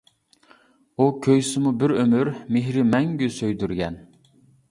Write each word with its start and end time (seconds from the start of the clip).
ئۇ 0.95 1.05
كۆيسىمۇ 1.25 1.73
بىر 1.83 1.93
ئۆمۈر، 2.03 2.33
مېھرى 2.57 2.85
مەڭگۈ 2.95 3.31
سۆيدۈرگەن. 3.37 4.01